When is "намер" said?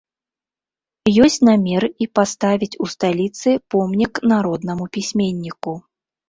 1.49-1.85